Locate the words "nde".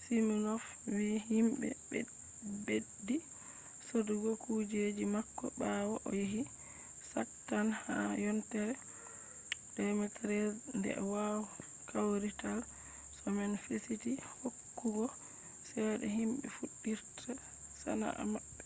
10.76-10.90